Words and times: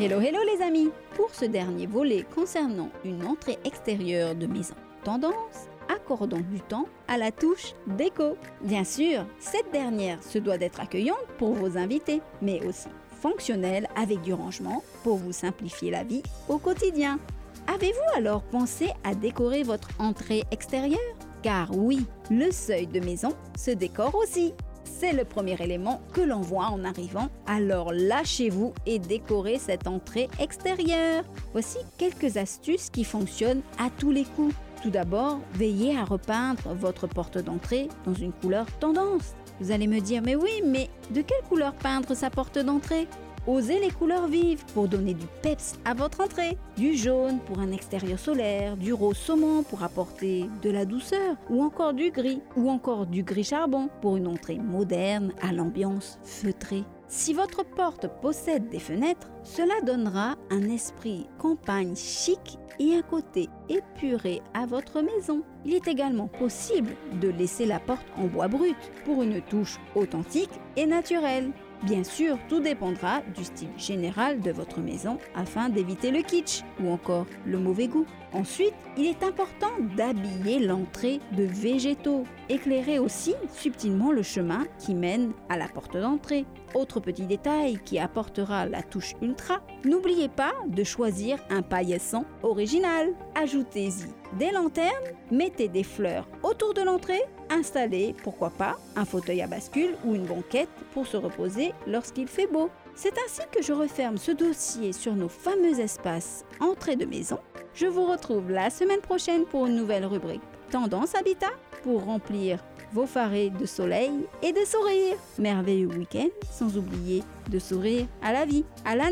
Hello 0.00 0.20
hello 0.20 0.38
les 0.46 0.62
amis 0.62 0.90
Pour 1.16 1.34
ce 1.34 1.44
dernier 1.44 1.86
volet 1.88 2.24
concernant 2.32 2.88
une 3.04 3.26
entrée 3.26 3.58
extérieure 3.64 4.36
de 4.36 4.46
maison 4.46 4.76
tendance, 5.02 5.66
accordons 5.92 6.38
du 6.38 6.60
temps 6.60 6.86
à 7.08 7.18
la 7.18 7.32
touche 7.32 7.74
déco. 7.88 8.36
Bien 8.60 8.84
sûr, 8.84 9.26
cette 9.40 9.72
dernière 9.72 10.22
se 10.22 10.38
doit 10.38 10.56
d'être 10.56 10.78
accueillante 10.78 11.26
pour 11.36 11.52
vos 11.52 11.76
invités, 11.76 12.22
mais 12.40 12.64
aussi 12.64 12.86
fonctionnelle 13.20 13.88
avec 13.96 14.20
du 14.20 14.32
rangement 14.32 14.84
pour 15.02 15.16
vous 15.16 15.32
simplifier 15.32 15.90
la 15.90 16.04
vie 16.04 16.22
au 16.48 16.58
quotidien. 16.58 17.18
Avez-vous 17.66 18.16
alors 18.16 18.42
pensé 18.42 18.90
à 19.02 19.16
décorer 19.16 19.64
votre 19.64 19.88
entrée 19.98 20.44
extérieure? 20.52 21.00
Car 21.42 21.76
oui, 21.76 22.06
le 22.30 22.52
seuil 22.52 22.86
de 22.86 23.00
maison 23.00 23.30
se 23.56 23.72
décore 23.72 24.14
aussi. 24.14 24.54
C'est 25.00 25.12
le 25.12 25.24
premier 25.24 25.54
élément 25.62 26.00
que 26.12 26.20
l'on 26.20 26.40
voit 26.40 26.70
en 26.72 26.84
arrivant, 26.84 27.28
alors 27.46 27.92
lâchez-vous 27.92 28.74
et 28.84 28.98
décorez 28.98 29.60
cette 29.60 29.86
entrée 29.86 30.28
extérieure. 30.40 31.22
Voici 31.52 31.78
quelques 31.98 32.36
astuces 32.36 32.90
qui 32.90 33.04
fonctionnent 33.04 33.62
à 33.78 33.90
tous 33.96 34.10
les 34.10 34.24
coups. 34.24 34.56
Tout 34.82 34.90
d'abord, 34.90 35.38
veillez 35.54 35.96
à 35.96 36.04
repeindre 36.04 36.74
votre 36.74 37.06
porte 37.06 37.38
d'entrée 37.38 37.86
dans 38.06 38.14
une 38.14 38.32
couleur 38.32 38.66
tendance. 38.80 39.36
Vous 39.60 39.70
allez 39.70 39.86
me 39.86 40.00
dire, 40.00 40.20
mais 40.20 40.34
oui, 40.34 40.62
mais 40.64 40.90
de 41.10 41.22
quelle 41.22 41.42
couleur 41.48 41.74
peindre 41.74 42.14
sa 42.14 42.28
porte 42.28 42.58
d'entrée? 42.58 43.06
Osez 43.48 43.80
les 43.80 43.90
couleurs 43.90 44.26
vives 44.26 44.62
pour 44.74 44.88
donner 44.88 45.14
du 45.14 45.24
peps 45.40 45.78
à 45.86 45.94
votre 45.94 46.20
entrée. 46.20 46.58
Du 46.76 46.94
jaune 46.94 47.38
pour 47.46 47.60
un 47.60 47.72
extérieur 47.72 48.18
solaire, 48.18 48.76
du 48.76 48.92
rose 48.92 49.16
saumon 49.16 49.62
pour 49.62 49.82
apporter 49.82 50.44
de 50.60 50.68
la 50.68 50.84
douceur, 50.84 51.34
ou 51.48 51.62
encore 51.62 51.94
du 51.94 52.10
gris, 52.10 52.42
ou 52.56 52.68
encore 52.68 53.06
du 53.06 53.22
gris 53.22 53.44
charbon 53.44 53.88
pour 54.02 54.18
une 54.18 54.26
entrée 54.26 54.58
moderne 54.58 55.32
à 55.40 55.54
l'ambiance 55.54 56.18
feutrée. 56.24 56.84
Si 57.08 57.32
votre 57.32 57.64
porte 57.64 58.06
possède 58.20 58.68
des 58.68 58.78
fenêtres, 58.78 59.30
cela 59.44 59.80
donnera 59.80 60.36
un 60.50 60.68
esprit 60.68 61.26
campagne 61.38 61.96
chic 61.96 62.58
et 62.78 62.96
un 62.96 63.02
côté 63.02 63.48
épuré 63.70 64.42
à 64.52 64.66
votre 64.66 65.00
maison. 65.00 65.42
Il 65.64 65.72
est 65.72 65.88
également 65.88 66.28
possible 66.28 66.90
de 67.18 67.28
laisser 67.28 67.64
la 67.64 67.80
porte 67.80 68.06
en 68.18 68.26
bois 68.26 68.48
brut 68.48 68.76
pour 69.06 69.22
une 69.22 69.40
touche 69.40 69.78
authentique 69.94 70.50
et 70.76 70.84
naturelle. 70.84 71.50
Bien 71.84 72.02
sûr, 72.02 72.36
tout 72.48 72.58
dépendra 72.58 73.20
du 73.36 73.44
style 73.44 73.68
général 73.76 74.40
de 74.40 74.50
votre 74.50 74.80
maison 74.80 75.18
afin 75.36 75.68
d'éviter 75.68 76.10
le 76.10 76.22
kitsch 76.22 76.62
ou 76.82 76.90
encore 76.90 77.26
le 77.46 77.58
mauvais 77.58 77.86
goût. 77.86 78.06
Ensuite, 78.32 78.74
il 78.96 79.06
est 79.06 79.22
important 79.22 79.70
d'habiller 79.96 80.58
l'entrée 80.58 81.20
de 81.36 81.44
végétaux. 81.44 82.24
Éclairez 82.50 82.98
aussi 82.98 83.34
subtilement 83.52 84.10
le 84.10 84.22
chemin 84.22 84.64
qui 84.78 84.94
mène 84.94 85.32
à 85.50 85.58
la 85.58 85.68
porte 85.68 85.98
d'entrée. 85.98 86.46
Autre 86.74 86.98
petit 86.98 87.26
détail 87.26 87.78
qui 87.84 87.98
apportera 87.98 88.64
la 88.66 88.82
touche 88.82 89.14
ultra, 89.20 89.60
n'oubliez 89.84 90.28
pas 90.28 90.54
de 90.66 90.82
choisir 90.82 91.38
un 91.50 91.60
paillasson 91.60 92.24
original. 92.42 93.12
Ajoutez-y 93.34 94.06
des 94.38 94.50
lanternes, 94.50 94.92
mettez 95.30 95.68
des 95.68 95.82
fleurs 95.82 96.26
autour 96.42 96.72
de 96.72 96.82
l'entrée, 96.82 97.22
installez, 97.50 98.14
pourquoi 98.22 98.50
pas, 98.50 98.76
un 98.96 99.04
fauteuil 99.04 99.42
à 99.42 99.46
bascule 99.46 99.96
ou 100.04 100.14
une 100.14 100.26
banquette 100.26 100.68
pour 100.92 101.06
se 101.06 101.16
reposer 101.18 101.72
lorsqu'il 101.86 102.28
fait 102.28 102.46
beau. 102.46 102.70
C'est 102.94 103.14
ainsi 103.26 103.42
que 103.52 103.62
je 103.62 103.72
referme 103.72 104.16
ce 104.16 104.32
dossier 104.32 104.92
sur 104.92 105.14
nos 105.14 105.28
fameux 105.28 105.80
espaces 105.80 106.44
entrée 106.60 106.96
de 106.96 107.04
maison. 107.04 107.38
Je 107.74 107.86
vous 107.86 108.06
retrouve 108.06 108.50
la 108.50 108.70
semaine 108.70 109.00
prochaine 109.00 109.44
pour 109.44 109.66
une 109.66 109.76
nouvelle 109.76 110.06
rubrique 110.06 110.42
Tendance 110.70 111.14
Habitat 111.14 111.52
pour 111.82 112.04
remplir 112.04 112.58
vos 112.92 113.06
farés 113.06 113.50
de 113.50 113.66
soleil 113.66 114.10
et 114.42 114.52
de 114.52 114.64
sourire. 114.64 115.16
Merveilleux 115.38 115.88
week-end, 115.88 116.28
sans 116.50 116.76
oublier 116.76 117.22
de 117.50 117.58
sourire 117.58 118.06
à 118.22 118.32
la 118.32 118.44
vie. 118.44 118.64
À 118.84 118.96
lundi 118.96 119.06